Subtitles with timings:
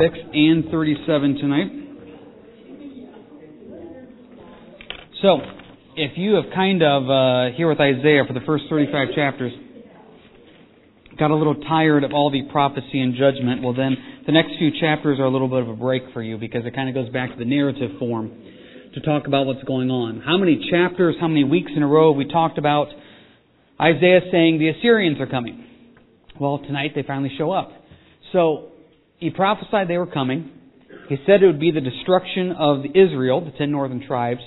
[0.00, 1.66] 6 and 37 tonight.
[5.20, 5.38] So,
[5.96, 9.52] if you have kind of, uh, here with Isaiah for the first 35 chapters,
[11.18, 14.70] got a little tired of all the prophecy and judgment, well then the next few
[14.80, 17.12] chapters are a little bit of a break for you because it kind of goes
[17.12, 18.30] back to the narrative form
[18.94, 20.20] to talk about what's going on.
[20.20, 22.86] How many chapters, how many weeks in a row we talked about
[23.80, 25.66] Isaiah saying the Assyrians are coming.
[26.40, 27.72] Well, tonight they finally show up.
[28.32, 28.77] So,
[29.18, 30.50] he prophesied they were coming.
[31.08, 34.40] He said it would be the destruction of Israel, the ten northern tribes,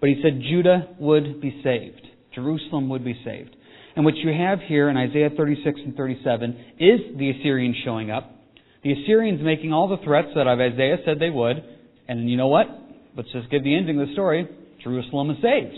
[0.00, 2.06] but he said Judah would be saved.
[2.34, 3.54] Jerusalem would be saved.
[3.96, 8.30] And what you have here in Isaiah 36 and 37 is the Assyrians showing up.
[8.84, 11.56] The Assyrians making all the threats that Isaiah said they would.
[12.06, 12.66] And you know what?
[13.16, 14.48] Let's just give the ending of the story.
[14.84, 15.76] Jerusalem is saved.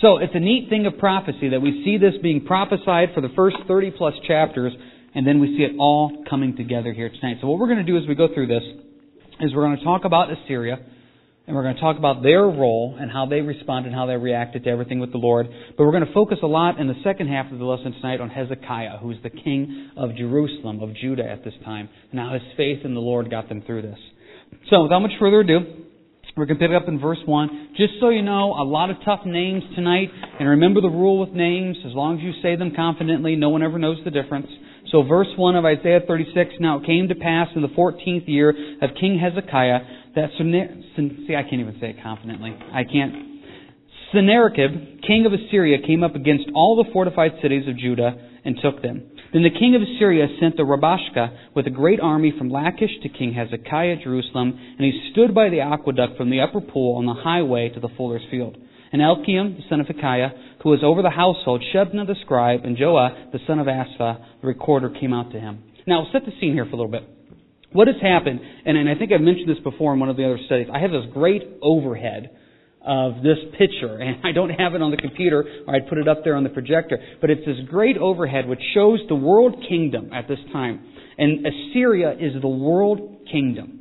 [0.00, 3.30] So it's a neat thing of prophecy that we see this being prophesied for the
[3.36, 4.72] first 30 plus chapters,
[5.14, 7.38] and then we see it all coming together here tonight.
[7.40, 8.62] So what we're going to do as we go through this
[9.40, 10.78] is we're going to talk about Assyria.
[11.46, 14.16] And we're going to talk about their role and how they responded and how they
[14.16, 15.48] reacted to everything with the Lord.
[15.78, 18.20] But we're going to focus a lot in the second half of the lesson tonight
[18.20, 22.34] on Hezekiah, who is the king of Jerusalem, of Judah at this time, and how
[22.34, 23.98] his faith in the Lord got them through this.
[24.68, 25.60] So, without much further ado,
[26.36, 27.70] we're going to pick it up in verse 1.
[27.78, 30.10] Just so you know, a lot of tough names tonight.
[30.38, 31.78] And remember the rule with names.
[31.86, 34.48] As long as you say them confidently, no one ever knows the difference.
[34.90, 38.50] So verse 1 of Isaiah 36, Now it came to pass in the 14th year
[38.80, 39.80] of King Hezekiah
[40.14, 42.56] that see, I can't even say it confidently.
[42.72, 43.28] I can't.
[44.12, 48.80] Sennacherib, king of Assyria, came up against all the fortified cities of Judah and took
[48.80, 49.10] them.
[49.32, 53.10] Then the king of Assyria sent the Rabshakeh with a great army from Lachish to
[53.10, 57.04] King Hezekiah at Jerusalem, and he stood by the aqueduct from the upper pool on
[57.04, 58.56] the highway to the fuller's field.
[58.90, 60.30] And Eliakim, the son of Hilkiah,
[60.62, 64.46] who was over the household, Shebna the scribe, and Joah, the son of Asaph, the
[64.46, 65.62] recorder, came out to him.
[65.86, 67.08] Now, set the scene here for a little bit.
[67.72, 70.24] What has happened, and, and I think I've mentioned this before in one of the
[70.24, 72.30] other studies, I have this great overhead
[72.80, 76.08] of this picture, and I don't have it on the computer, or I'd put it
[76.08, 80.12] up there on the projector, but it's this great overhead which shows the world kingdom
[80.12, 80.84] at this time.
[81.18, 83.74] And Assyria is the world kingdom.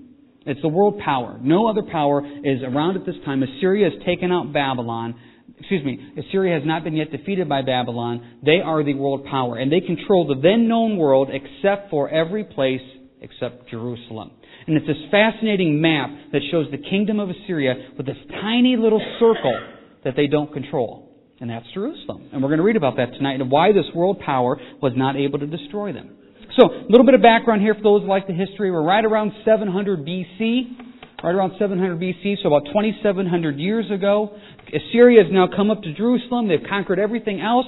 [0.46, 1.38] It's the world power.
[1.41, 3.44] No other power is around at this time.
[3.44, 5.16] Assyria has taken out Babylon.
[5.59, 8.40] Excuse me, Assyria has not been yet defeated by Babylon.
[8.46, 12.44] They are the world power, and they control the then known world except for every
[12.44, 12.81] place
[13.22, 14.31] except Jerusalem.
[14.68, 19.02] And it's this fascinating map that shows the kingdom of Assyria with this tiny little
[19.19, 19.57] circle
[20.03, 21.09] that they don't control.
[21.40, 22.30] And that's Jerusalem.
[22.34, 25.16] And we're going to read about that tonight and why this world power was not
[25.16, 26.18] able to destroy them.
[26.57, 28.72] So, a little bit of background here for those who like the history.
[28.72, 30.87] We're right around 700 BC.
[31.23, 34.38] Right around 700 BC, so about 2,700 years ago.
[34.67, 36.47] Assyria has now come up to Jerusalem.
[36.47, 37.66] They've conquered everything else.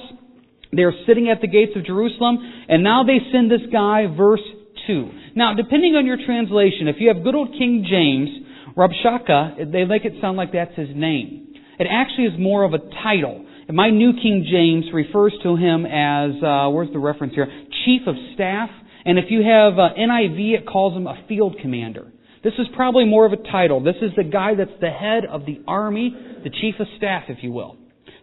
[0.72, 2.38] They're sitting at the gates of Jerusalem.
[2.68, 4.42] And now they send this guy, verse
[4.86, 5.10] 2.
[5.34, 8.30] Now, depending on your translation, if you have good old King James,
[8.76, 11.54] Rabshakeh, they make it sound like that's his name.
[11.80, 13.46] It actually is more of a title.
[13.68, 17.48] My New King James refers to him as, uh, where's the reference here?
[17.84, 18.70] Chief of Staff.
[19.04, 22.12] And if you have uh, NIV, it calls him a field commander.
[22.42, 23.82] This is probably more of a title.
[23.82, 27.42] This is the guy that's the head of the army, the chief of staff, if
[27.42, 27.76] you will.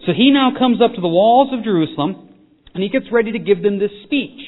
[0.05, 2.29] So he now comes up to the walls of Jerusalem,
[2.73, 4.39] and he gets ready to give them this speech.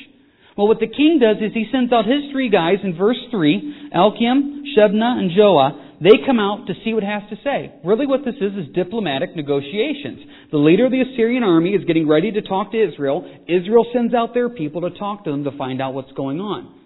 [0.57, 3.91] Well, what the king does is he sends out his three guys in verse 3,
[3.93, 6.01] Eliakim, Shebna, and Joah.
[6.01, 7.73] They come out to see what has to say.
[7.83, 10.19] Really what this is is diplomatic negotiations.
[10.51, 13.23] The leader of the Assyrian army is getting ready to talk to Israel.
[13.47, 16.78] Israel sends out their people to talk to them to find out what's going on.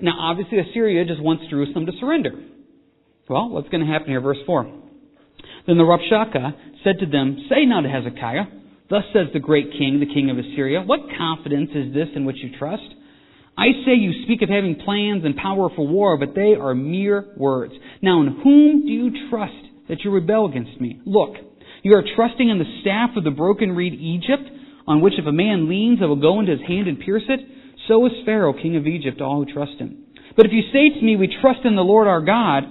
[0.00, 2.32] Now, obviously, Assyria just wants Jerusalem to surrender.
[3.28, 4.20] Well, what's going to happen here?
[4.20, 4.64] Verse 4.
[5.66, 6.52] Then the Rabshakeh
[6.84, 8.44] said to them, Say now to Hezekiah,
[8.88, 12.36] Thus says the great king, the king of Assyria, What confidence is this in which
[12.42, 12.86] you trust?
[13.58, 17.32] I say you speak of having plans and power for war, but they are mere
[17.36, 17.72] words.
[18.02, 19.54] Now, in whom do you trust
[19.88, 21.00] that you rebel against me?
[21.06, 21.34] Look,
[21.82, 24.50] you are trusting in the staff of the broken reed Egypt,
[24.86, 27.40] on which if a man leans, it will go into his hand and pierce it.
[27.88, 30.06] So is Pharaoh, king of Egypt, all who trust him.
[30.36, 32.64] But if you say to me, We trust in the Lord our God,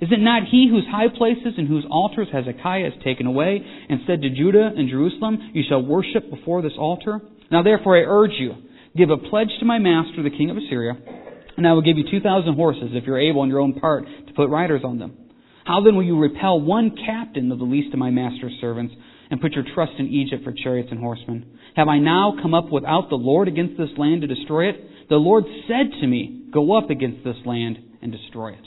[0.00, 4.00] is it not he whose high places and whose altars Hezekiah has taken away, and
[4.06, 7.20] said to Judah and Jerusalem, You shall worship before this altar?
[7.50, 8.54] Now therefore I urge you,
[8.96, 10.92] Give a pledge to my master, the king of Assyria,
[11.56, 14.32] and I will give you 2,000 horses, if you're able on your own part to
[14.34, 15.16] put riders on them.
[15.64, 18.94] How then will you repel one captain of the least of my master's servants,
[19.30, 21.58] and put your trust in Egypt for chariots and horsemen?
[21.76, 24.76] Have I now come up without the Lord against this land to destroy it?
[25.08, 28.66] The Lord said to me, Go up against this land and destroy it.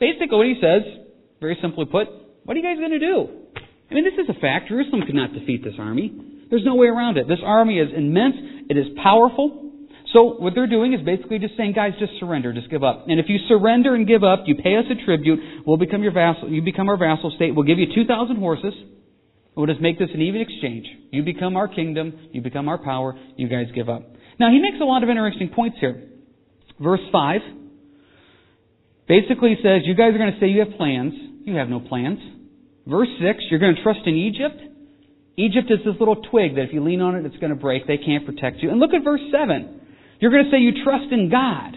[0.00, 0.82] Basically, what he says,
[1.40, 2.08] very simply put,
[2.44, 3.28] what are you guys going to do?
[3.90, 4.68] I mean, this is a fact.
[4.68, 6.12] Jerusalem could not defeat this army.
[6.50, 7.28] There's no way around it.
[7.28, 8.36] This army is immense.
[8.70, 9.68] It is powerful.
[10.14, 13.04] So what they're doing is basically just saying, guys, just surrender, just give up.
[13.08, 16.12] And if you surrender and give up, you pay us a tribute, we'll become your
[16.12, 18.72] vassal, you become our vassal state, we'll give you 2,000 horses,
[19.58, 20.86] we'll just make this an even exchange.
[21.10, 24.02] You become our kingdom, you become our power, you guys give up.
[24.38, 26.08] Now he makes a lot of interesting points here.
[26.80, 27.40] Verse 5
[29.08, 31.12] basically says, you guys are going to say you have plans.
[31.44, 32.18] You have no plans.
[32.86, 34.60] Verse 6, you're going to trust in Egypt.
[35.36, 37.86] Egypt is this little twig that if you lean on it, it's going to break.
[37.86, 38.70] They can't protect you.
[38.70, 39.80] And look at verse 7.
[40.20, 41.76] You're going to say you trust in God.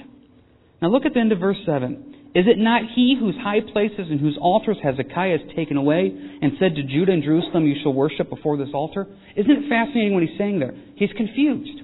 [0.81, 2.20] Now look at the end of verse 7.
[2.33, 6.07] Is it not he whose high places and whose altars Hezekiah has taken away
[6.41, 9.05] and said to Judah and Jerusalem, You shall worship before this altar?
[9.35, 10.73] Isn't it fascinating what he's saying there?
[10.95, 11.81] He's confused.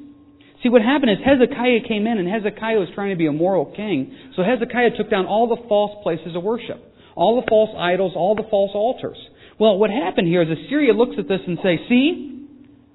[0.63, 3.65] See, what happened is Hezekiah came in, and Hezekiah was trying to be a moral
[3.75, 4.15] king.
[4.35, 6.81] So Hezekiah took down all the false places of worship,
[7.15, 9.17] all the false idols, all the false altars.
[9.59, 12.45] Well, what happened here is Assyria looks at this and say, "See,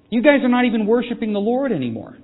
[0.09, 2.17] you guys are not even worshiping the Lord anymore."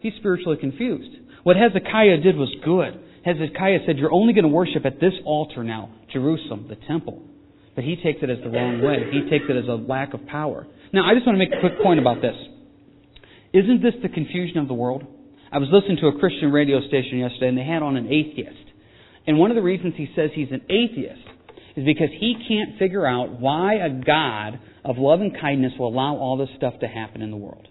[0.00, 1.10] He's spiritually confused.
[1.42, 2.98] What Hezekiah did was good.
[3.24, 7.22] Hezekiah said, You're only going to worship at this altar now, Jerusalem, the temple.
[7.74, 9.10] But he takes it as the wrong way.
[9.10, 10.66] He takes it as a lack of power.
[10.92, 12.36] Now, I just want to make a quick point about this.
[13.52, 15.04] Isn't this the confusion of the world?
[15.50, 18.70] I was listening to a Christian radio station yesterday, and they had on an atheist.
[19.26, 21.22] And one of the reasons he says he's an atheist
[21.76, 26.16] is because he can't figure out why a God of love and kindness will allow
[26.16, 27.66] all this stuff to happen in the world.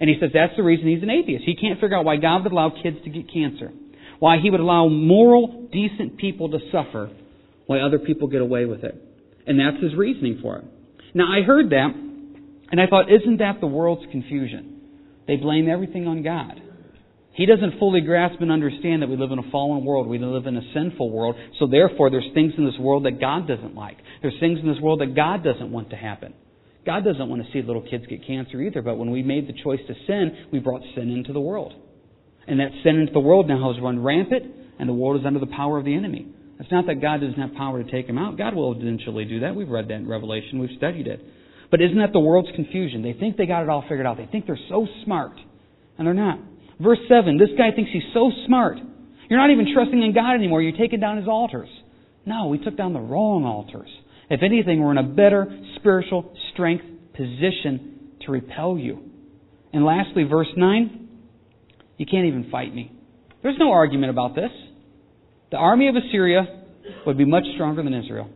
[0.00, 1.44] And he says that's the reason he's an atheist.
[1.44, 3.70] He can't figure out why God would allow kids to get cancer.
[4.18, 7.10] Why he would allow moral, decent people to suffer
[7.66, 8.94] while other people get away with it.
[9.46, 10.64] And that's his reasoning for it.
[11.14, 11.90] Now I heard that,
[12.70, 14.80] and I thought, isn't that the world's confusion?
[15.26, 16.60] They blame everything on God.
[17.32, 20.08] He doesn't fully grasp and understand that we live in a fallen world.
[20.08, 21.36] We live in a sinful world.
[21.60, 23.96] So therefore, there's things in this world that God doesn't like.
[24.22, 26.34] There's things in this world that God doesn't want to happen.
[26.84, 29.52] God doesn't want to see little kids get cancer either, but when we made the
[29.62, 31.74] choice to sin, we brought sin into the world.
[32.48, 34.44] And that sin into the world now has run rampant,
[34.78, 36.26] and the world is under the power of the enemy.
[36.58, 38.36] It's not that God doesn't have power to take him out.
[38.36, 39.54] God will eventually do that.
[39.54, 40.58] We've read that in Revelation.
[40.58, 41.20] We've studied it.
[41.70, 43.02] But isn't that the world's confusion?
[43.02, 44.16] They think they got it all figured out.
[44.16, 45.32] They think they're so smart,
[45.98, 46.38] and they're not.
[46.80, 48.78] Verse 7, this guy thinks he's so smart.
[49.28, 50.62] You're not even trusting in God anymore.
[50.62, 51.68] You're taking down his altars.
[52.24, 53.90] No, we took down the wrong altars.
[54.30, 55.46] If anything, we're in a better
[55.76, 59.00] spiritual strength position to repel you.
[59.72, 61.07] And lastly, verse 9,
[61.98, 62.92] you can't even fight me.
[63.42, 64.50] There's no argument about this.
[65.50, 66.64] The army of Assyria
[67.06, 68.30] would be much stronger than Israel.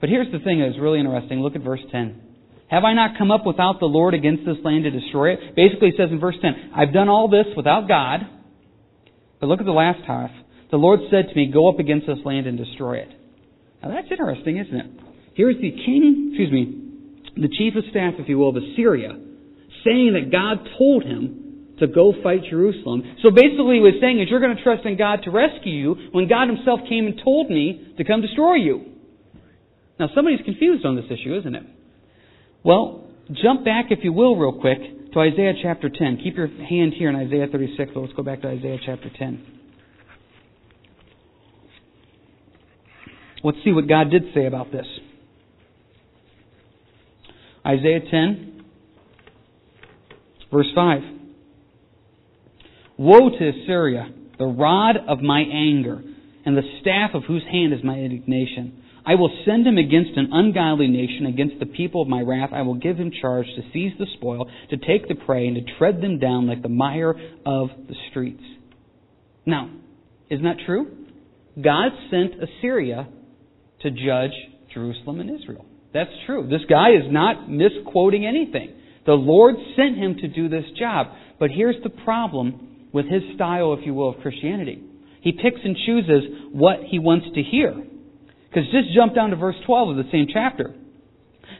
[0.00, 1.40] But here's the thing that is really interesting.
[1.40, 2.22] Look at verse 10.
[2.68, 5.56] Have I not come up without the Lord against this land to destroy it?
[5.56, 8.20] Basically, it says in verse 10, I've done all this without God.
[9.40, 10.30] But look at the last half.
[10.70, 13.08] The Lord said to me, Go up against this land and destroy it.
[13.82, 14.86] Now that's interesting, isn't it?
[15.34, 19.16] Here's the king, excuse me, the chief of staff, if you will, of Assyria,
[19.84, 21.47] saying that God told him
[21.80, 23.02] to go fight Jerusalem.
[23.22, 25.94] So basically, what he's saying is, you're going to trust in God to rescue you
[26.12, 28.84] when God himself came and told me to come destroy you.
[29.98, 31.64] Now, somebody's confused on this issue, isn't it?
[32.64, 33.08] Well,
[33.42, 36.20] jump back, if you will, real quick to Isaiah chapter 10.
[36.22, 39.54] Keep your hand here in Isaiah 36, but let's go back to Isaiah chapter 10.
[43.42, 44.86] Let's see what God did say about this.
[47.66, 48.64] Isaiah 10,
[50.50, 51.17] verse 5.
[52.98, 56.02] Woe to Assyria, the rod of my anger,
[56.44, 58.82] and the staff of whose hand is my indignation.
[59.06, 62.50] I will send him against an ungodly nation, against the people of my wrath.
[62.52, 65.74] I will give him charge to seize the spoil, to take the prey, and to
[65.78, 67.14] tread them down like the mire
[67.46, 68.42] of the streets.
[69.46, 69.70] Now,
[70.28, 70.88] isn't that true?
[71.62, 73.08] God sent Assyria
[73.82, 74.32] to judge
[74.74, 75.64] Jerusalem and Israel.
[75.94, 76.48] That's true.
[76.50, 78.74] This guy is not misquoting anything.
[79.06, 81.06] The Lord sent him to do this job.
[81.40, 84.82] But here's the problem with his style, if you will, of Christianity.
[85.20, 87.74] He picks and chooses what he wants to hear.
[88.48, 90.74] Because just jump down to verse 12 of the same chapter.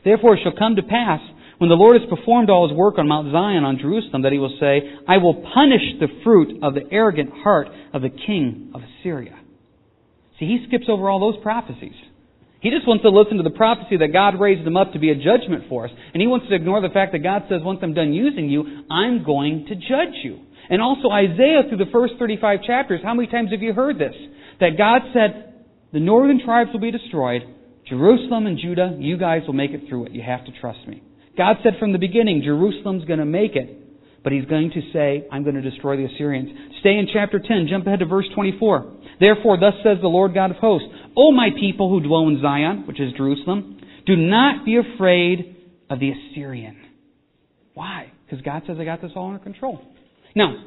[0.05, 1.21] Therefore it shall come to pass,
[1.59, 4.39] when the Lord has performed all his work on Mount Zion, on Jerusalem, that he
[4.39, 8.81] will say, I will punish the fruit of the arrogant heart of the king of
[8.83, 9.37] Assyria.
[10.39, 11.99] See, he skips over all those prophecies.
[12.61, 15.11] He just wants to listen to the prophecy that God raised him up to be
[15.11, 15.91] a judgment for us.
[16.15, 18.87] And he wants to ignore the fact that God says, once I'm done using you,
[18.91, 20.41] I'm going to judge you.
[20.71, 24.15] And also Isaiah through the first 35 chapters, how many times have you heard this?
[24.61, 27.43] That God said, the northern tribes will be destroyed.
[27.89, 30.13] Jerusalem and Judah, you guys will make it through it.
[30.13, 31.03] You have to trust me.
[31.37, 33.77] God said from the beginning, Jerusalem's going to make it.
[34.23, 36.51] But he's going to say, I'm going to destroy the Assyrians.
[36.81, 37.69] Stay in chapter 10.
[37.71, 38.97] Jump ahead to verse 24.
[39.21, 42.85] Therefore, thus says the Lord God of hosts, O my people who dwell in Zion,
[42.87, 45.57] which is Jerusalem, do not be afraid
[45.89, 46.77] of the Assyrian.
[47.75, 48.13] Why?
[48.25, 49.81] Because God says I got this all under control.
[50.35, 50.65] Now,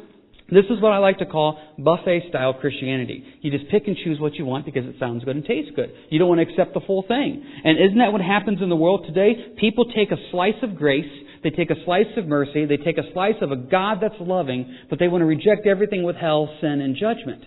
[0.51, 3.23] This is what I like to call buffet style Christianity.
[3.39, 5.93] You just pick and choose what you want because it sounds good and tastes good.
[6.09, 7.41] You don't want to accept the full thing.
[7.63, 9.55] And isn't that what happens in the world today?
[9.57, 11.07] People take a slice of grace,
[11.41, 14.75] they take a slice of mercy, they take a slice of a God that's loving,
[14.89, 17.45] but they want to reject everything with hell, sin, and judgment.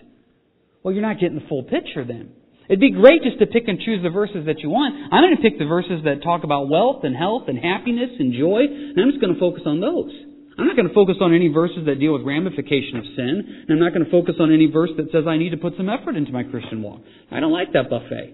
[0.81, 2.33] Well, you're not getting the full picture then.
[2.67, 5.13] It'd be great just to pick and choose the verses that you want.
[5.13, 8.33] I'm going to pick the verses that talk about wealth and health and happiness and
[8.33, 10.09] joy, and I'm just going to focus on those.
[10.57, 13.71] I'm not going to focus on any verses that deal with ramification of sin, and
[13.71, 15.89] I'm not going to focus on any verse that says I need to put some
[15.89, 17.01] effort into my Christian walk.
[17.31, 18.33] I don't like that buffet.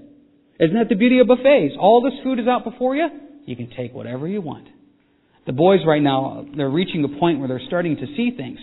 [0.59, 1.73] Isn't that the beauty of buffets?
[1.79, 3.07] All this food is out before you.
[3.45, 4.67] You can take whatever you want.
[5.47, 8.59] The boys right now, they're reaching a point where they're starting to see things.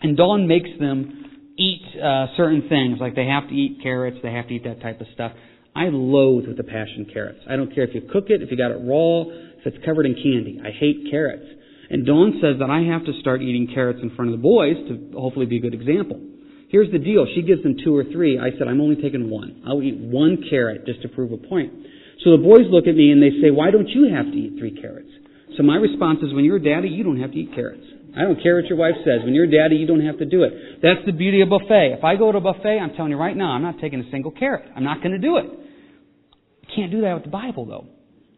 [0.00, 4.32] And Dawn makes them eat uh, certain things, like they have to eat carrots, they
[4.32, 5.32] have to eat that type of stuff.
[5.76, 7.40] I loathe with the passion carrots.
[7.48, 10.06] I don't care if you cook it, if you got it raw, if it's covered
[10.06, 10.58] in candy.
[10.64, 11.44] I hate carrots.
[11.90, 14.78] And Dawn says that I have to start eating carrots in front of the boys
[14.88, 16.22] to hopefully be a good example.
[16.70, 17.26] Here's the deal.
[17.34, 18.38] She gives them two or three.
[18.38, 19.62] I said, I'm only taking one.
[19.66, 21.74] I'll eat one carrot just to prove a point.
[22.22, 24.54] So the boys look at me and they say, why don't you have to eat
[24.56, 25.10] three carrots?
[25.56, 27.82] So my response is, when you're a daddy, you don't have to eat carrots.
[28.16, 29.24] I don't care what your wife says.
[29.24, 30.52] When you're a daddy, you don't have to do it.
[30.82, 31.98] That's the beauty of buffet.
[31.98, 34.10] If I go to a buffet, I'm telling you right now, I'm not taking a
[34.12, 34.64] single carrot.
[34.76, 35.46] I'm not going to do it.
[35.46, 37.86] You can't do that with the Bible, though.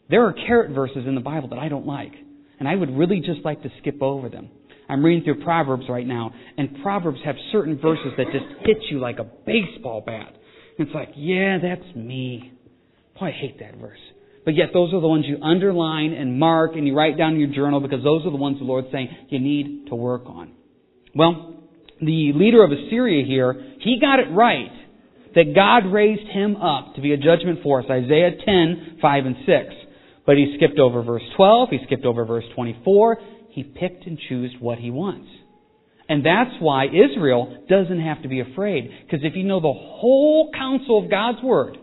[0.08, 2.12] There are carrot verses in the Bible that I don't like
[2.62, 4.48] and I would really just like to skip over them.
[4.88, 9.00] I'm reading through Proverbs right now, and Proverbs have certain verses that just hit you
[9.00, 10.32] like a baseball bat.
[10.78, 12.52] It's like, yeah, that's me.
[13.18, 13.98] Boy, I hate that verse.
[14.44, 17.40] But yet those are the ones you underline and mark and you write down in
[17.40, 20.52] your journal because those are the ones the Lord's saying you need to work on.
[21.16, 21.64] Well,
[22.00, 24.70] the leader of Assyria here, he got it right
[25.34, 27.86] that God raised him up to be a judgment for us.
[27.90, 29.81] Isaiah 10, 5 and 6.
[30.24, 33.18] But he skipped over verse 12, he skipped over verse 24,
[33.50, 35.28] he picked and chose what he wants.
[36.08, 38.90] And that's why Israel doesn't have to be afraid.
[39.04, 41.76] Because if you know the whole counsel of God's Word,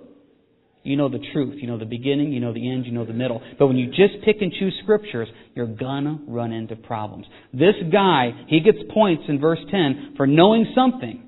[0.84, 1.56] you know the truth.
[1.62, 3.42] You know the beginning, you know the end, you know the middle.
[3.58, 7.26] But when you just pick and choose scriptures, you're gonna run into problems.
[7.54, 11.24] This guy, he gets points in verse 10 for knowing something,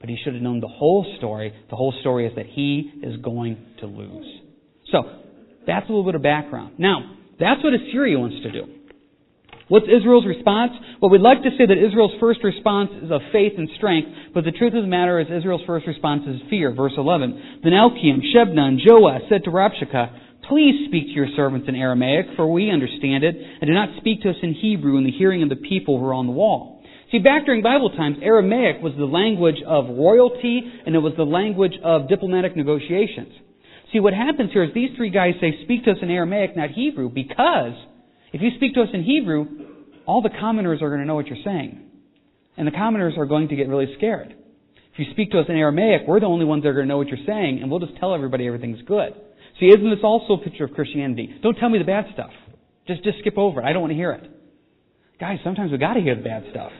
[0.00, 1.52] but he should have known the whole story.
[1.70, 4.26] The whole story is that he is going to lose.
[4.90, 5.02] So,
[5.68, 6.80] that's a little bit of background.
[6.80, 8.78] Now, that's what Assyria wants to do.
[9.68, 10.72] What's Israel's response?
[11.00, 14.48] Well, we'd like to say that Israel's first response is of faith and strength, but
[14.48, 16.72] the truth of the matter is Israel's first response is fear.
[16.72, 17.60] Verse 11.
[17.62, 22.32] Then Eliakim, Shebna, and Joah said to Rabshakeh, Please speak to your servants in Aramaic,
[22.34, 25.42] for we understand it, and do not speak to us in Hebrew in the hearing
[25.42, 26.82] of the people who are on the wall.
[27.12, 31.28] See, back during Bible times, Aramaic was the language of royalty, and it was the
[31.28, 33.32] language of diplomatic negotiations.
[33.92, 36.70] See, what happens here is these three guys say, speak to us in Aramaic, not
[36.70, 37.72] Hebrew, because
[38.32, 39.46] if you speak to us in Hebrew,
[40.06, 41.80] all the commoners are going to know what you're saying.
[42.56, 44.34] And the commoners are going to get really scared.
[44.92, 46.88] If you speak to us in Aramaic, we're the only ones that are going to
[46.88, 49.14] know what you're saying, and we'll just tell everybody everything's good.
[49.60, 51.34] See, isn't this also a picture of Christianity?
[51.42, 52.30] Don't tell me the bad stuff.
[52.86, 53.64] Just, just skip over it.
[53.64, 54.30] I don't want to hear it.
[55.20, 56.72] Guys, sometimes we've gotta hear the bad stuff.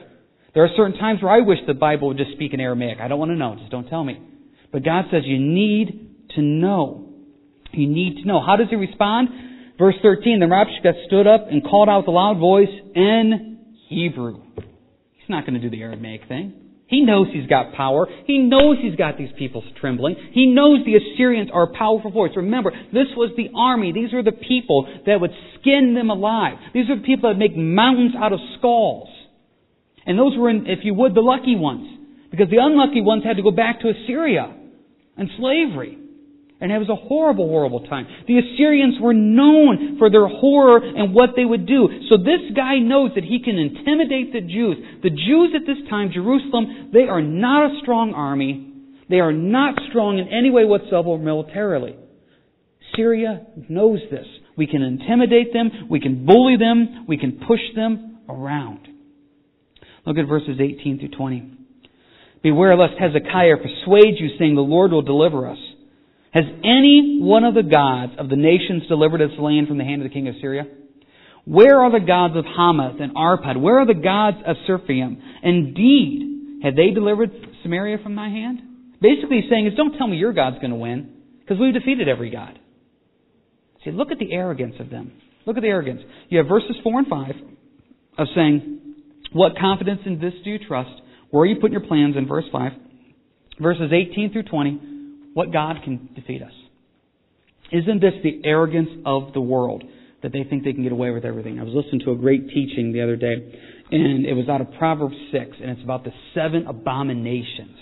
[0.53, 2.99] There are certain times where I wish the Bible would just speak in Aramaic.
[2.99, 3.55] I don't want to know.
[3.59, 4.19] Just don't tell me.
[4.71, 7.09] But God says you need to know.
[7.71, 8.41] You need to know.
[8.45, 9.29] How does he respond?
[9.77, 14.41] Verse 13, then Rabshakeh stood up and called out with a loud voice in Hebrew.
[14.55, 16.53] He's not going to do the Aramaic thing.
[16.87, 18.07] He knows he's got power.
[18.25, 20.15] He knows he's got these people trembling.
[20.33, 22.31] He knows the Assyrians are a powerful force.
[22.35, 23.93] Remember, this was the army.
[23.93, 26.57] These were the people that would skin them alive.
[26.73, 29.07] These were the people that make mountains out of skulls.
[30.07, 31.87] And those were, in, if you would, the lucky ones.
[32.31, 34.51] Because the unlucky ones had to go back to Assyria
[35.15, 35.99] and slavery.
[36.61, 38.05] And it was a horrible, horrible time.
[38.27, 41.87] The Assyrians were known for their horror and what they would do.
[42.09, 44.75] So this guy knows that he can intimidate the Jews.
[45.01, 48.73] The Jews at this time, Jerusalem, they are not a strong army.
[49.09, 51.95] They are not strong in any way whatsoever militarily.
[52.95, 54.27] Syria knows this.
[54.57, 55.87] We can intimidate them.
[55.89, 57.05] We can bully them.
[57.07, 58.85] We can push them around.
[60.05, 61.57] Look at verses 18 through 20.
[62.43, 65.57] Beware lest Hezekiah persuade you, saying, The Lord will deliver us.
[66.33, 70.01] Has any one of the gods of the nations delivered its land from the hand
[70.01, 70.63] of the king of Syria?
[71.45, 73.59] Where are the gods of Hamath and Arpad?
[73.59, 75.19] Where are the gods of Sepharvaim?
[75.41, 77.31] Indeed, have they delivered
[77.63, 78.59] Samaria from my hand?
[79.01, 81.09] Basically, he's saying is, don't tell me your God's going to win,
[81.39, 82.59] because we've defeated every God.
[83.83, 85.13] See, look at the arrogance of them.
[85.45, 86.01] Look at the arrogance.
[86.27, 87.31] You have verses 4 and 5
[88.19, 88.95] of saying,
[89.31, 90.91] What confidence in this do you trust?
[91.31, 92.71] Where are you putting your plans in verse 5?
[93.59, 94.81] Verses 18 through 20,
[95.33, 96.53] what God can defeat us.
[97.71, 99.83] Isn't this the arrogance of the world
[100.23, 101.59] that they think they can get away with everything?
[101.59, 103.35] I was listening to a great teaching the other day,
[103.91, 107.77] And it was out of Proverbs 6, and it's about the seven abominations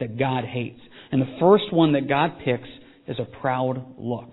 [0.00, 0.80] that God hates.
[1.10, 2.68] And the first one that God picks
[3.06, 4.30] is a proud look.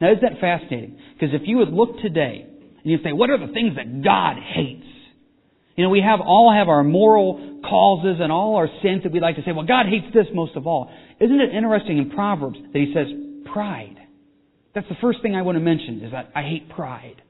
[0.00, 0.98] Now, isn't that fascinating?
[1.14, 4.36] Because if you would look today and you say, what are the things that God
[4.54, 4.86] hates?
[5.76, 9.20] You know, we have all have our moral causes and all our sins that we
[9.20, 10.90] like to say, well, God hates this most of all.
[11.20, 13.06] Isn't it interesting in Proverbs that he says
[13.52, 13.96] pride?
[14.74, 17.20] That's the first thing I want to mention is that I hate pride.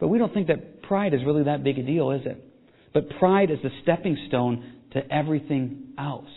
[0.00, 2.44] But we don't think that pride is really that big a deal, is it?
[2.92, 6.28] But pride is the stepping stone to everything else.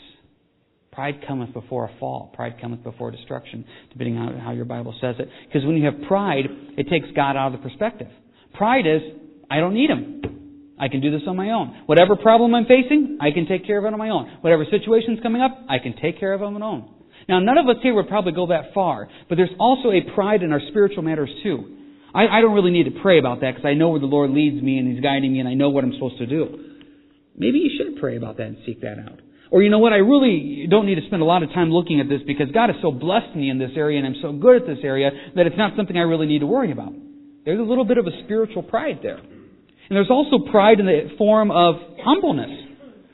[0.91, 2.31] Pride cometh before a fall.
[2.35, 5.27] Pride cometh before destruction, depending on how your Bible says it.
[5.47, 6.45] Because when you have pride,
[6.77, 8.07] it takes God out of the perspective.
[8.53, 9.01] Pride is,
[9.49, 10.44] I don't need Him.
[10.79, 11.83] I can do this on my own.
[11.85, 14.39] Whatever problem I'm facing, I can take care of it on my own.
[14.41, 16.91] Whatever situation's coming up, I can take care of it on my own.
[17.29, 20.43] Now, none of us here would probably go that far, but there's also a pride
[20.43, 21.75] in our spiritual matters too.
[22.13, 24.31] I, I don't really need to pray about that because I know where the Lord
[24.31, 26.59] leads me and He's guiding me and I know what I'm supposed to do.
[27.35, 29.19] Maybe you should pray about that and seek that out.
[29.51, 31.99] Or you know what, I really don't need to spend a lot of time looking
[31.99, 34.61] at this because God has so blessed me in this area and I'm so good
[34.61, 36.93] at this area that it's not something I really need to worry about.
[37.45, 39.19] There's a little bit of a spiritual pride there.
[39.89, 42.49] And there's also pride in the form of humbleness.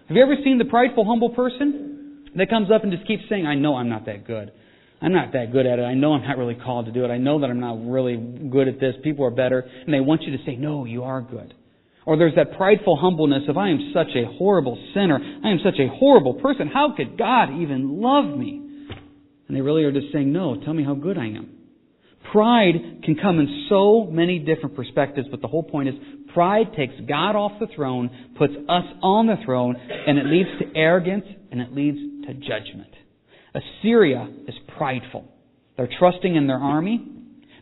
[0.07, 3.45] Have you ever seen the prideful, humble person that comes up and just keeps saying,
[3.45, 4.51] I know I'm not that good.
[5.01, 5.83] I'm not that good at it.
[5.83, 7.09] I know I'm not really called to do it.
[7.09, 8.95] I know that I'm not really good at this.
[9.03, 9.59] People are better.
[9.59, 11.53] And they want you to say, no, you are good.
[12.05, 15.19] Or there's that prideful humbleness of, I am such a horrible sinner.
[15.43, 16.67] I am such a horrible person.
[16.67, 18.61] How could God even love me?
[19.47, 21.49] And they really are just saying, no, tell me how good I am.
[22.31, 25.95] Pride can come in so many different perspectives, but the whole point is
[26.33, 30.79] pride takes God off the throne, puts us on the throne, and it leads to
[30.79, 31.97] arrogance and it leads
[32.27, 32.89] to judgment.
[33.53, 35.25] Assyria is prideful.
[35.75, 37.05] They're trusting in their army.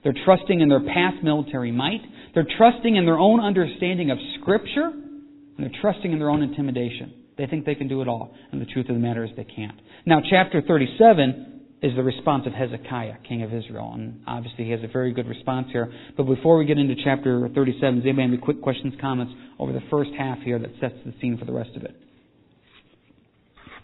[0.03, 2.01] They're trusting in their past military might.
[2.35, 7.13] They're trusting in their own understanding of Scripture, and they're trusting in their own intimidation.
[7.37, 9.45] They think they can do it all, and the truth of the matter is they
[9.45, 9.79] can't.
[10.05, 14.81] Now, chapter 37 is the response of Hezekiah, king of Israel, and obviously he has
[14.83, 15.91] a very good response here.
[16.17, 19.71] But before we get into chapter 37, does anybody have any quick questions, comments over
[19.71, 21.95] the first half here that sets the scene for the rest of it?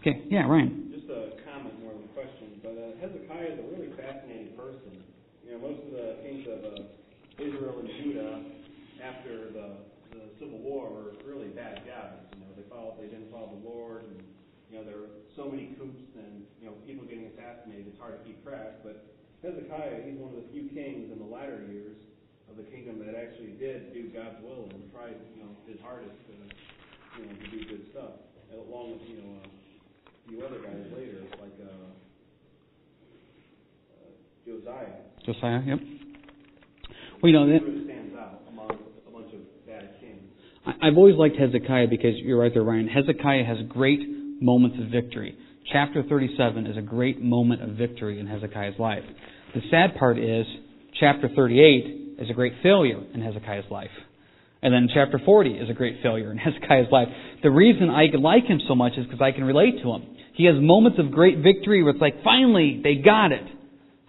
[0.01, 0.91] Okay, yeah, Ryan.
[0.91, 4.99] Just a comment more than a question, but uh, Hezekiah is a really fascinating person.
[5.47, 8.43] You know, most of the kings of uh, Israel and Judah
[9.01, 9.67] after the,
[10.11, 12.21] the Civil War were really bad guys.
[12.35, 14.19] You know, they followed, they didn't follow the Lord, and
[14.69, 16.04] you know there were so many coups
[16.85, 17.89] people getting assassinated.
[17.89, 18.85] It's hard to keep track.
[18.85, 19.05] But
[19.41, 21.97] Hezekiah, he's one of the few kings in the latter years
[22.49, 26.13] of the kingdom that actually did do God's will and tried, you know, his hardest
[26.29, 26.33] to,
[27.19, 28.21] you know, to do good stuff,
[28.53, 31.89] along with you know uh, a few other guys later, like uh,
[33.97, 34.13] uh,
[34.45, 35.01] Josiah.
[35.25, 35.79] Josiah, yep.
[37.21, 40.21] Well, you know, that, really stands out among a bunch of bad kings.
[40.65, 42.87] I've always liked Hezekiah because you're right there, Ryan.
[42.87, 44.01] Hezekiah has great
[44.41, 45.37] moments of victory.
[45.71, 49.03] Chapter 37 is a great moment of victory in Hezekiah's life.
[49.55, 50.45] The sad part is,
[50.99, 53.89] chapter 38 is a great failure in Hezekiah's life.
[54.61, 57.07] And then chapter 40 is a great failure in Hezekiah's life.
[57.41, 60.03] The reason I like him so much is because I can relate to him.
[60.35, 63.45] He has moments of great victory where it's like, finally, they got it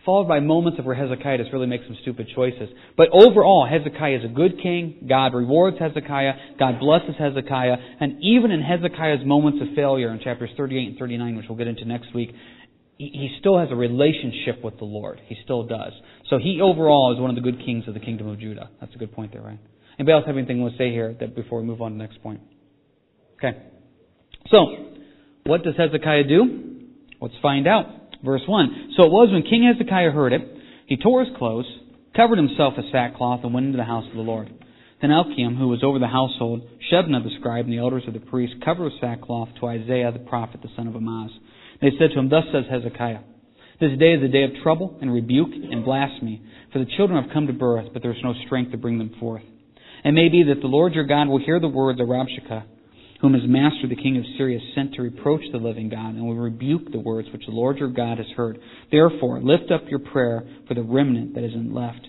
[0.07, 2.71] followed by moments of where Hezekiah just really makes some stupid choices.
[2.97, 5.05] But overall, Hezekiah is a good king.
[5.09, 6.33] God rewards Hezekiah.
[6.59, 7.77] God blesses Hezekiah.
[8.01, 11.67] And even in Hezekiah's moments of failure in chapters 38 and 39, which we'll get
[11.67, 12.31] into next week,
[12.99, 15.21] he still has a relationship with the Lord.
[15.27, 15.93] He still does.
[16.31, 18.71] So he overall is one of the good kings of the kingdom of Judah.
[18.81, 19.59] That's a good point there, right?
[19.99, 22.23] Anybody else have anything to say here that before we move on to the next
[22.23, 22.41] point?
[23.39, 23.59] Okay.
[24.51, 24.67] So,
[25.45, 26.77] what does Hezekiah do?
[27.21, 27.87] Let's find out.
[28.27, 28.95] Verse 1.
[28.97, 30.43] So it was when King Hezekiah heard it,
[30.87, 31.67] he tore his clothes,
[32.15, 34.53] covered himself with sackcloth, and went into the house of the Lord.
[35.01, 38.21] Then Eliakim, who was over the household, Shebna the scribe, and the elders of the
[38.21, 41.31] priests, covered with sackcloth to Isaiah the prophet, the son of Amoz.
[41.81, 43.21] They said to him, Thus says Hezekiah,
[43.79, 47.33] This day is a day of trouble and rebuke and blasphemy, for the children have
[47.33, 49.43] come to birth, but there is no strength to bring them forth.
[50.05, 52.65] It may be that the Lord your God will hear the words of Rabshakeh,
[53.27, 56.37] whom his master the king of Syria sent to reproach the living God, and will
[56.37, 58.61] rebuke the words which the Lord your God has heard.
[58.93, 62.07] Therefore, lift up your prayer for the remnant that is left.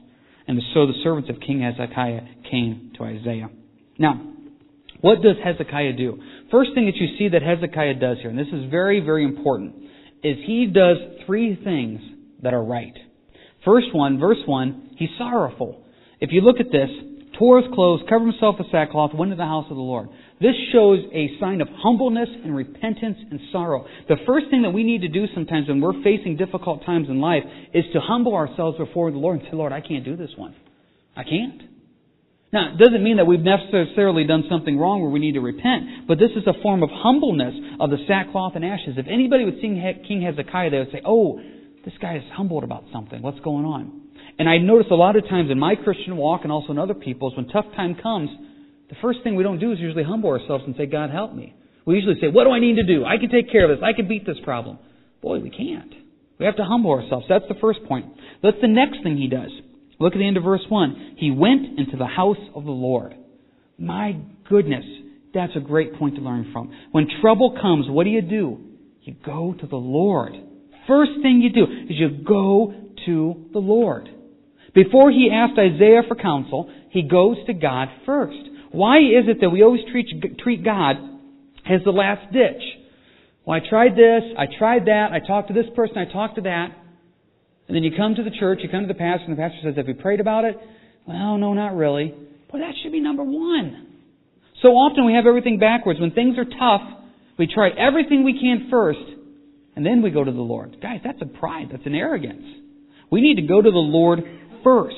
[0.47, 3.49] And so the servants of King Hezekiah came to Isaiah.
[3.97, 4.21] Now,
[5.01, 6.21] what does Hezekiah do?
[6.51, 9.73] First thing that you see that Hezekiah does here, and this is very, very important,
[10.23, 11.99] is he does three things
[12.43, 12.93] that are right.
[13.65, 15.84] First one, verse 1, he's sorrowful.
[16.21, 16.89] If you look at this,
[17.39, 20.10] tore his clothes, covered himself with sackcloth, went to the house of the Lord.
[20.39, 23.88] This shows a sign of humbleness and repentance and sorrow.
[24.08, 27.19] The first thing that we need to do sometimes when we're facing difficult times in
[27.19, 30.30] life is to humble ourselves before the Lord and say, Lord, I can't do this
[30.38, 30.56] one.
[31.15, 31.63] I can't.
[32.54, 36.08] Now, it doesn't mean that we've necessarily done something wrong where we need to repent,
[36.08, 38.95] but this is a form of humbleness of the sackcloth and ashes.
[38.95, 39.73] If anybody would see
[40.08, 41.41] King Hezekiah, they would say, oh,
[41.84, 43.21] this guy is humbled about something.
[43.21, 44.02] What's going on?
[44.39, 46.93] And I notice a lot of times in my Christian walk and also in other
[46.93, 48.30] people's, when tough time comes,
[48.89, 51.56] the first thing we don't do is usually humble ourselves and say, God help me.
[51.86, 53.06] We usually say, what do I need to do?
[53.06, 53.84] I can take care of this.
[53.84, 54.80] I can beat this problem.
[55.21, 55.93] Boy, we can't.
[56.39, 57.26] We have to humble ourselves.
[57.28, 58.06] That's the first point.
[58.43, 59.50] That's the next thing he does.
[60.00, 61.15] Look at the end of verse 1.
[61.17, 63.15] He went into the house of the Lord.
[63.78, 64.86] My goodness,
[65.34, 66.71] that's a great point to learn from.
[66.91, 68.60] When trouble comes, what do you do?
[69.02, 70.34] You go to the Lord.
[70.88, 72.73] First thing you do is you go
[73.06, 74.10] to the Lord.
[74.73, 78.38] Before he asked Isaiah for counsel, he goes to God first.
[78.71, 80.08] Why is it that we always treat,
[80.39, 80.95] treat God
[81.65, 82.62] as the last ditch?
[83.45, 86.41] Well, I tried this, I tried that, I talked to this person, I talked to
[86.41, 86.67] that.
[87.67, 89.58] And then you come to the church, you come to the pastor, and the pastor
[89.63, 90.58] says, Have you prayed about it?
[91.06, 92.13] Well, no, not really.
[92.51, 93.88] Well, that should be number one.
[94.62, 95.99] So often we have everything backwards.
[95.99, 96.82] When things are tough,
[97.38, 98.99] we try everything we can first,
[99.75, 100.77] and then we go to the Lord.
[100.82, 101.67] Guys, that's a pride.
[101.71, 102.43] That's an arrogance.
[103.12, 104.19] We need to go to the Lord
[104.63, 104.95] first.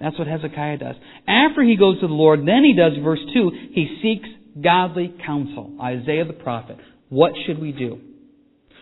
[0.00, 0.94] That's what Hezekiah does.
[1.26, 4.28] After he goes to the Lord, then he does verse 2, he seeks
[4.62, 5.76] godly counsel.
[5.82, 6.76] Isaiah the prophet.
[7.08, 8.00] What should we do?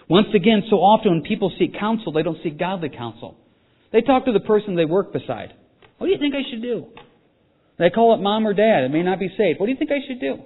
[0.09, 3.37] Once again, so often when people seek counsel, they don't seek godly counsel.
[3.93, 5.55] They talk to the person they work beside.
[5.99, 6.87] What do you think I should do?
[7.79, 8.85] They call up mom or dad.
[8.85, 9.57] It may not be safe.
[9.59, 10.37] What do you think I should do?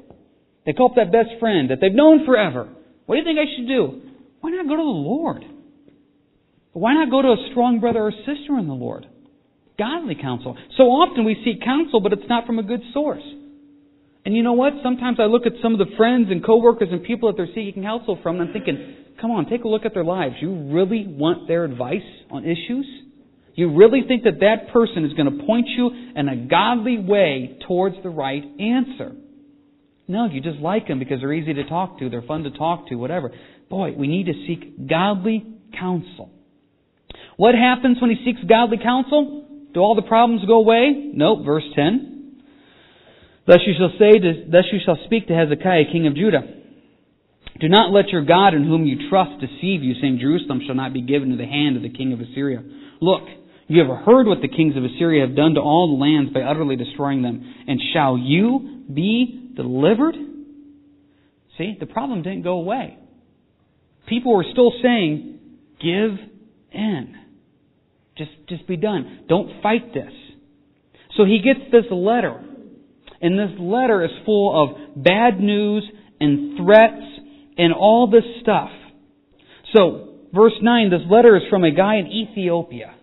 [0.66, 2.68] They call up that best friend that they've known forever.
[3.06, 4.02] What do you think I should do?
[4.40, 5.44] Why not go to the Lord?
[6.72, 9.06] Why not go to a strong brother or sister in the Lord?
[9.80, 10.58] Godly counsel.
[10.76, 13.24] So often we seek counsel, but it's not from a good source.
[14.26, 14.74] And you know what?
[14.82, 17.82] Sometimes I look at some of the friends and coworkers and people that they're seeking
[17.82, 20.34] counsel from, and I'm thinking, come on, take a look at their lives.
[20.42, 22.84] You really want their advice on issues?
[23.54, 27.58] You really think that that person is going to point you in a godly way
[27.66, 29.12] towards the right answer?
[30.06, 32.88] No, you just like them because they're easy to talk to, they're fun to talk
[32.88, 33.30] to, whatever.
[33.70, 35.46] Boy, we need to seek godly
[35.78, 36.30] counsel.
[37.38, 39.46] What happens when he seeks godly counsel?
[39.72, 41.10] Do all the problems go away?
[41.14, 42.42] Nope, verse 10.
[43.46, 46.42] Thus you shall say, to, thus you shall speak to Hezekiah, king of Judah.
[47.60, 50.92] Do not let your God in whom you trust deceive you, saying, Jerusalem shall not
[50.92, 52.62] be given to the hand of the king of Assyria.
[53.00, 53.22] Look,
[53.68, 56.40] you have heard what the kings of Assyria have done to all the lands by
[56.40, 57.54] utterly destroying them.
[57.68, 60.14] And shall you be delivered?
[61.58, 62.98] See, the problem didn't go away.
[64.08, 65.38] People were still saying,
[65.80, 66.18] give
[66.72, 67.14] in.
[68.20, 69.24] Just, just be done.
[69.30, 70.12] Don't fight this.
[71.16, 72.38] So he gets this letter.
[73.22, 75.88] And this letter is full of bad news
[76.20, 77.02] and threats
[77.56, 78.68] and all this stuff.
[79.74, 82.94] So, verse 9, this letter is from a guy in Ethiopia.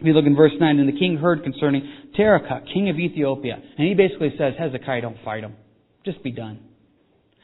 [0.00, 1.82] You look in verse 9, and the king heard concerning
[2.18, 3.60] Tirhakah, king of Ethiopia.
[3.76, 5.54] And he basically says, Hezekiah, don't fight him.
[6.06, 6.60] Just be done.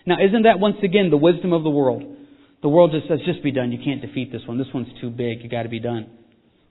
[0.07, 2.05] Now, isn't that once again the wisdom of the world?
[2.63, 3.73] The world just says, just be done.
[3.73, 4.57] You can't defeat this one.
[4.57, 5.43] This one's too big.
[5.43, 6.09] You gotta be done.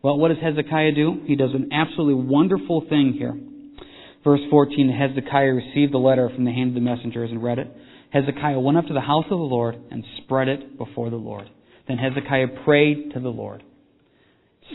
[0.03, 1.21] Well, what does Hezekiah do?
[1.25, 3.39] He does an absolutely wonderful thing here.
[4.23, 7.71] Verse 14, Hezekiah received the letter from the hand of the messengers and read it.
[8.11, 11.49] Hezekiah went up to the house of the Lord and spread it before the Lord.
[11.87, 13.63] Then Hezekiah prayed to the Lord.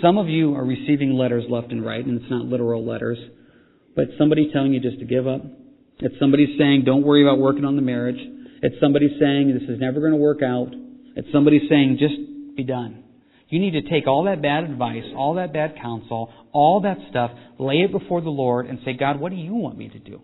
[0.02, 3.18] Some of you are receiving letters left and right, and it's not literal letters,
[3.94, 5.42] but somebody telling you just to give up.
[5.98, 8.18] It's somebody saying, don't worry about working on the marriage.
[8.62, 10.68] It's somebody saying, this is never going to work out.
[11.16, 13.04] It's somebody saying, just be done.
[13.48, 17.30] You need to take all that bad advice, all that bad counsel, all that stuff,
[17.58, 20.20] lay it before the Lord and say, God, what do you want me to do?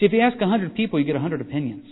[0.00, 1.86] See, if you ask a hundred people, you get a hundred opinions.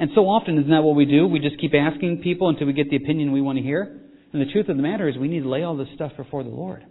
[0.00, 1.26] And so often, isn't that what we do?
[1.26, 4.00] We just keep asking people until we get the opinion we want to hear.
[4.32, 6.42] And the truth of the matter is, we need to lay all this stuff before
[6.42, 6.84] the Lord.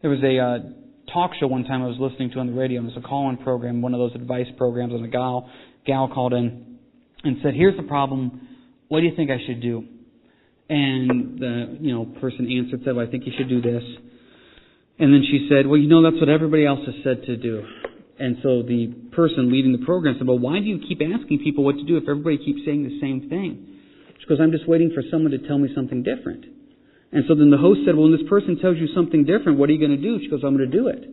[0.00, 2.80] There was a uh, talk show one time I was listening to on the radio.
[2.82, 5.50] It was a call-in program, one of those advice programs, and a gal,
[5.86, 6.78] gal called in
[7.24, 8.48] and said, "Here's the problem.
[8.88, 9.84] What do you think I should do?"
[10.68, 13.84] And the you know person answered, said, well, "I think you should do this."
[14.98, 17.64] And then she said, "Well, you know that's what everybody else has said to do."
[18.18, 21.64] And so the person leading the program said, "Well, why do you keep asking people
[21.64, 23.66] what to do if everybody keeps saying the same thing?"
[24.20, 26.46] She goes, "I'm just waiting for someone to tell me something different."
[27.12, 29.68] And so then the host said, "Well, when this person tells you something different, what
[29.68, 31.10] are you going to do?" She goes, "I'm going to do it."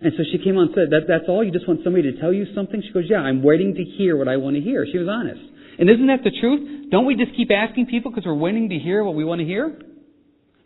[0.00, 1.44] And so she came on and said, that, "That's all?
[1.44, 4.16] You just want somebody to tell you something?" She goes, "Yeah, I'm waiting to hear
[4.16, 5.42] what I want to hear." She was honest.
[5.80, 6.90] And isn't that the truth?
[6.90, 9.46] Don't we just keep asking people because we're waiting to hear what we want to
[9.46, 9.80] hear?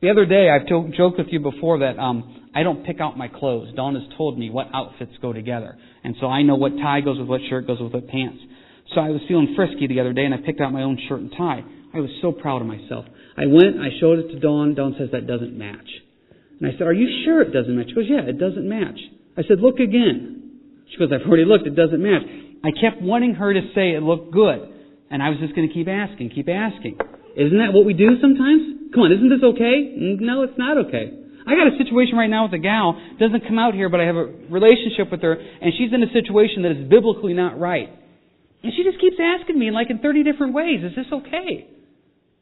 [0.03, 3.17] The other day, I've to- joked with you before that um, I don't pick out
[3.17, 3.73] my clothes.
[3.75, 5.79] Dawn has told me what outfits go together.
[6.03, 8.39] And so I know what tie goes with what shirt goes with what pants.
[8.95, 11.21] So I was feeling frisky the other day and I picked out my own shirt
[11.21, 11.63] and tie.
[11.95, 13.07] I was so proud of myself.
[13.37, 14.75] I went, I showed it to Dawn.
[14.75, 15.89] Dawn says that doesn't match.
[16.61, 17.89] And I said, Are you sure it doesn't match?
[17.89, 18.99] She goes, Yeah, it doesn't match.
[19.37, 20.85] I said, look again.
[20.91, 21.67] She goes, I've already looked.
[21.67, 22.23] It doesn't match.
[22.63, 24.71] I kept wanting her to say it looked good.
[25.15, 26.99] And I was just going to keep asking, keep asking.
[27.39, 28.91] Isn't that what we do sometimes?
[28.91, 29.95] Come on, isn't this okay?
[29.95, 31.15] Mm, no, it's not okay.
[31.47, 34.11] I got a situation right now with a gal, doesn't come out here, but I
[34.11, 37.95] have a relationship with her, and she's in a situation that is biblically not right.
[38.67, 41.71] And she just keeps asking me, like in 30 different ways, is this okay?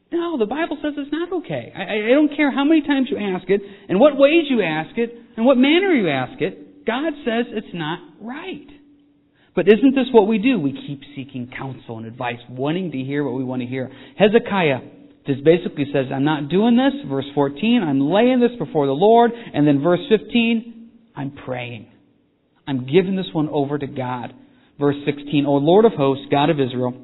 [0.09, 1.69] No, the Bible says it's not okay.
[1.77, 4.97] I, I don't care how many times you ask it, and what ways you ask
[4.97, 6.89] it, and what manner you ask it.
[6.89, 8.72] God says it's not right.
[9.55, 10.59] But isn't this what we do?
[10.59, 13.91] We keep seeking counsel and advice, wanting to hear what we want to hear.
[14.17, 14.79] Hezekiah
[15.27, 16.93] just basically says, I'm not doing this.
[17.07, 19.31] Verse 14, I'm laying this before the Lord.
[19.31, 21.87] And then verse 15, I'm praying.
[22.67, 24.33] I'm giving this one over to God.
[24.79, 26.99] Verse 16, O Lord of hosts, God of Israel,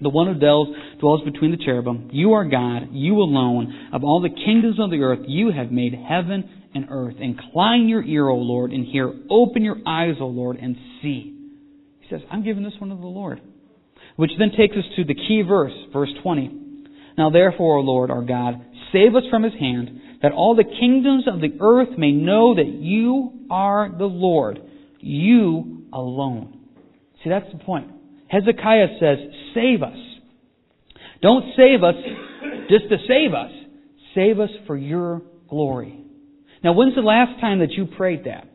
[0.00, 0.68] the one who dwells,
[1.00, 3.90] dwells between the cherubim, you are God, you alone.
[3.92, 7.14] Of all the kingdoms of the earth, you have made heaven and earth.
[7.20, 9.12] Incline your ear, O Lord, and hear.
[9.30, 11.43] Open your eyes, O Lord, and see.
[12.04, 13.40] He says, I'm giving this one to the Lord.
[14.16, 16.60] Which then takes us to the key verse, verse 20.
[17.16, 21.24] Now therefore, O Lord our God, save us from his hand, that all the kingdoms
[21.26, 24.60] of the earth may know that you are the Lord,
[25.00, 26.60] you alone.
[27.22, 27.90] See, that's the point.
[28.28, 29.18] Hezekiah says,
[29.54, 29.96] save us.
[31.22, 31.94] Don't save us
[32.68, 33.50] just to save us.
[34.14, 36.00] Save us for your glory.
[36.62, 38.48] Now, when's the last time that you prayed that?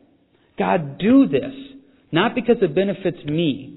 [0.58, 1.54] God, do this,
[2.12, 3.76] not because it benefits me,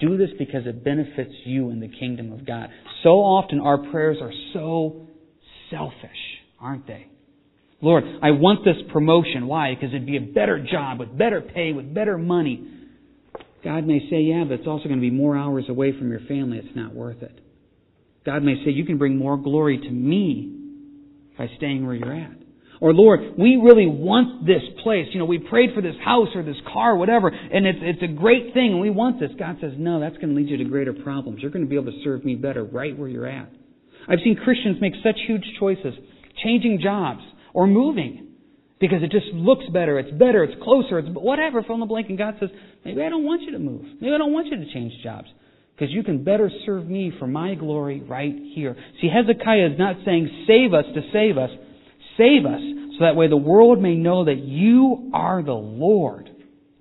[0.00, 2.70] do this because it benefits you in the kingdom of God.
[3.02, 5.06] So often our prayers are so
[5.70, 6.10] selfish,
[6.60, 7.06] aren't they?
[7.82, 9.46] Lord, I want this promotion.
[9.46, 9.74] Why?
[9.74, 12.66] Because it'd be a better job with better pay, with better money.
[13.64, 16.20] God may say, yeah, but it's also going to be more hours away from your
[16.20, 16.58] family.
[16.58, 17.38] It's not worth it.
[18.24, 20.56] God may say, you can bring more glory to me
[21.38, 22.36] by staying where you're at.
[22.80, 25.06] Or Lord, we really want this place.
[25.12, 28.02] You know, we prayed for this house or this car or whatever, and it's, it's
[28.02, 29.30] a great thing and we want this.
[29.38, 31.40] God says, no, that's going to lead you to greater problems.
[31.42, 33.50] You're going to be able to serve me better right where you're at.
[34.08, 35.92] I've seen Christians make such huge choices,
[36.42, 37.20] changing jobs
[37.52, 38.28] or moving
[38.80, 42.08] because it just looks better, it's better, it's closer, it's whatever, fill in the blank.
[42.08, 42.48] And God says,
[42.82, 43.84] maybe I don't want you to move.
[44.00, 45.28] Maybe I don't want you to change jobs
[45.74, 48.74] because you can better serve me for my glory right here.
[49.02, 51.50] See, Hezekiah is not saying save us to save us.
[52.20, 52.60] Save us
[52.98, 56.28] so that way the world may know that you are the Lord.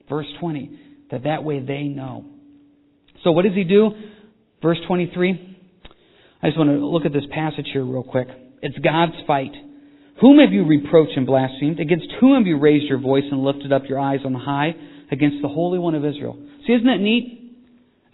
[0.10, 0.80] Verse 20.
[1.12, 2.26] That that way they know.
[3.24, 3.92] So what does he do?
[4.62, 5.58] Verse 23.
[6.44, 8.28] I just want to look at this passage here real quick.
[8.62, 9.54] It's God's fight.
[10.20, 11.80] Whom have you reproached and blasphemed?
[11.80, 14.76] Against whom have you raised your voice and lifted up your eyes on high?
[15.12, 16.38] Against the Holy One of Israel.
[16.68, 17.56] See, isn't that neat?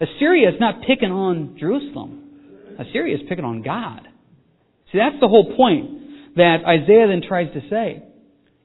[0.00, 2.76] Assyria is not picking on Jerusalem.
[2.78, 4.06] Assyria is picking on God.
[4.92, 5.95] See, that's the whole point
[6.36, 8.02] that Isaiah then tries to say.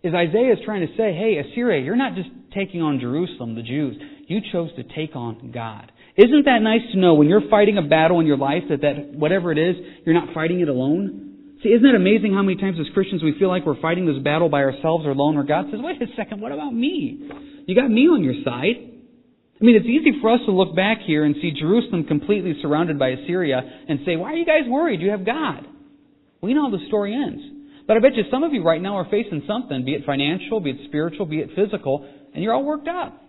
[0.04, 3.62] Is Isaiah is trying to say, hey, Assyria, you're not just taking on Jerusalem, the
[3.62, 3.98] Jews.
[4.28, 5.92] You chose to take on God.
[6.18, 9.14] Isn't that nice to know when you're fighting a battle in your life that, that
[9.14, 11.58] whatever it is, you're not fighting it alone?
[11.64, 14.22] See, isn't it amazing how many times as Christians we feel like we're fighting this
[14.24, 17.30] battle by ourselves or alone, or God says, wait a second, what about me?
[17.68, 18.90] You got me on your side.
[19.62, 22.98] I mean, it's easy for us to look back here and see Jerusalem completely surrounded
[22.98, 25.02] by Assyria and say, why are you guys worried?
[25.02, 25.68] You have God.
[26.42, 27.44] We know how the story ends.
[27.88, 30.60] But I bet you some of you right now are facing something, be it financial,
[30.60, 33.22] be it spiritual, be it physical, and you're all worked up.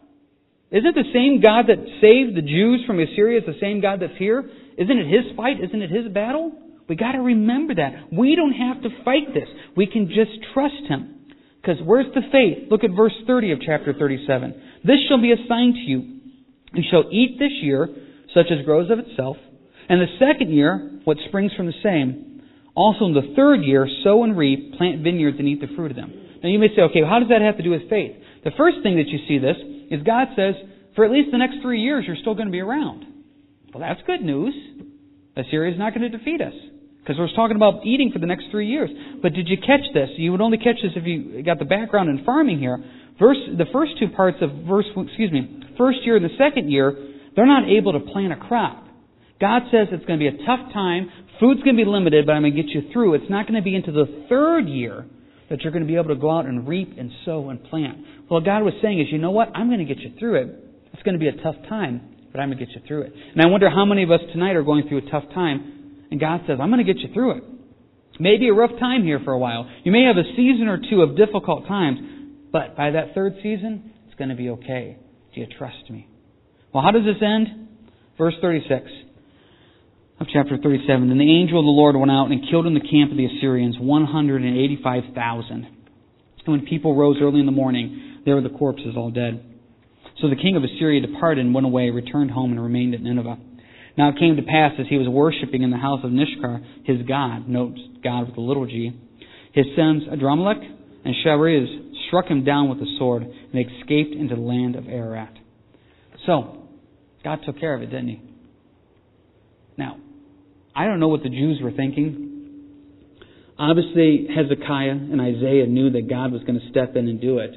[0.71, 4.17] Isn't the same God that saved the Jews from Assyria is the same God that's
[4.19, 4.49] here?
[4.79, 5.63] Isn't it His fight?
[5.63, 6.53] Isn't it His battle?
[6.89, 8.13] We got to remember that.
[8.13, 9.49] We don't have to fight this.
[9.77, 11.27] We can just trust Him.
[11.61, 12.71] Because where's the faith?
[12.71, 14.63] Look at verse 30 of chapter 37.
[14.85, 16.19] This shall be a sign to you.
[16.75, 17.89] You shall eat this year
[18.35, 19.37] such as grows of itself,
[19.89, 22.32] and the second year what springs from the same
[22.75, 25.97] also in the third year, sow and reap, plant vineyards and eat the fruit of
[25.97, 26.13] them.
[26.43, 28.17] Now you may say, okay, how does that have to do with faith?
[28.45, 29.57] The first thing that you see this
[29.91, 30.55] is God says,
[30.97, 33.07] for at least the next three years, you're still going to be around.
[33.73, 34.55] Well, that's good news.
[35.37, 36.53] Assyria is not going to defeat us.
[37.01, 38.91] Because we're talking about eating for the next three years.
[39.23, 40.11] But did you catch this?
[40.17, 42.79] You would only catch this if you got the background in farming here.
[43.19, 46.95] Verse, the first two parts of verse, excuse me, first year and the second year,
[47.35, 48.87] they're not able to plant a crop.
[49.41, 51.11] God says it's going to be a tough time.
[51.43, 53.15] Food's going to be limited, but I'm going to get you through.
[53.15, 55.05] It's not going to be into the third year
[55.51, 57.99] that you're going to be able to go out and reap and sow and plant.
[58.31, 59.49] Well, God was saying is, you know what?
[59.53, 60.65] I'm going to get you through it.
[60.93, 62.01] It's going to be a tough time,
[62.31, 63.13] but I'm going to get you through it.
[63.35, 66.21] And I wonder how many of us tonight are going through a tough time, and
[66.21, 67.45] God says, I'm going to get you through it.
[68.21, 69.69] Maybe a rough time here for a while.
[69.83, 71.99] You may have a season or two of difficult times,
[72.53, 74.97] but by that third season, it's going to be okay.
[75.35, 76.09] Do you trust me?
[76.73, 77.69] Well, how does this end?
[78.17, 78.87] Verse 36
[80.23, 81.09] of chapter 37.
[81.09, 83.27] Then the angel of the Lord went out and killed in the camp of the
[83.27, 85.51] Assyrians 185,000.
[85.51, 85.67] And
[86.47, 89.45] when people rose early in the morning, There were the corpses all dead.
[90.21, 93.37] So the king of Assyria departed and went away, returned home, and remained at Nineveh.
[93.99, 97.03] Now it came to pass as he was worshipping in the house of Nisroch, his
[97.09, 98.93] god, note God with a little g,
[99.53, 100.63] his sons Adramelech
[101.05, 105.35] and Sharezer struck him down with the sword, and escaped into the land of Ararat.
[106.27, 106.69] So,
[107.25, 108.23] God took care of it, didn't he?
[109.77, 109.97] Now,
[110.75, 112.31] I don't know what the Jews were thinking.
[113.59, 117.51] Obviously, Hezekiah and Isaiah knew that God was going to step in and do it.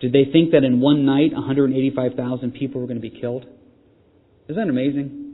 [0.00, 3.46] Did they think that in one night 185,000 people were going to be killed?
[4.48, 5.24] Isn't that amazing?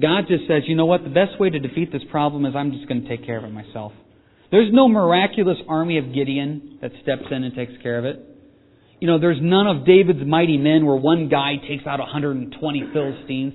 [0.00, 2.72] God just says, you know what, the best way to defeat this problem is I'm
[2.72, 3.92] just going to take care of it myself.
[4.50, 8.20] There's no miraculous army of Gideon that steps in and takes care of it.
[9.00, 13.54] You know, there's none of David's mighty men where one guy takes out 120 Philistines.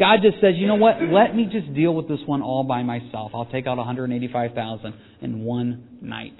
[0.00, 2.82] God just says, you know what, let me just deal with this one all by
[2.82, 3.32] myself.
[3.34, 6.38] I'll take out 185,000 in one night.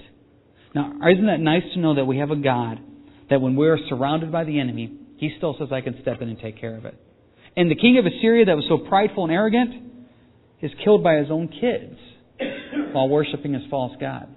[0.75, 2.79] Now, isn't that nice to know that we have a God
[3.29, 6.39] that when we're surrounded by the enemy, he still says, I can step in and
[6.39, 6.99] take care of it.
[7.55, 9.75] And the king of Assyria that was so prideful and arrogant
[10.63, 11.99] is killed by his own kids
[12.93, 14.35] while worshiping his false God.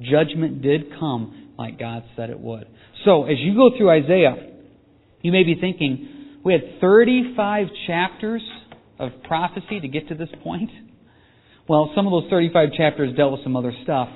[0.00, 2.66] Judgment did come like God said it would.
[3.04, 4.52] So, as you go through Isaiah,
[5.20, 6.13] you may be thinking,
[6.44, 8.42] we had 35 chapters
[8.98, 10.70] of prophecy to get to this point.
[11.68, 14.08] Well, some of those 35 chapters dealt with some other stuff.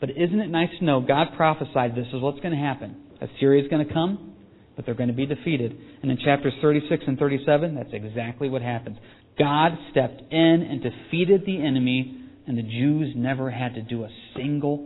[0.00, 2.96] But isn't it nice to know God prophesied this is what's going to happen?
[3.20, 4.34] Assyria is going to come,
[4.74, 5.78] but they're going to be defeated.
[6.02, 8.98] And in chapters 36 and 37, that's exactly what happens.
[9.38, 14.08] God stepped in and defeated the enemy, and the Jews never had to do a
[14.36, 14.78] single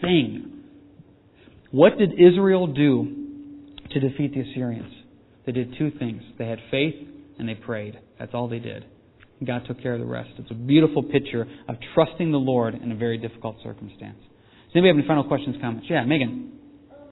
[0.00, 0.64] thing.
[1.70, 3.26] What did Israel do
[3.90, 4.97] to defeat the Assyrians?
[5.48, 6.22] They did two things.
[6.38, 6.94] They had faith
[7.38, 7.98] and they prayed.
[8.18, 8.84] That's all they did.
[9.46, 10.28] God took care of the rest.
[10.36, 14.18] It's a beautiful picture of trusting the Lord in a very difficult circumstance.
[14.20, 15.86] Does anybody have any final questions, comments?
[15.88, 16.57] Yeah, Megan.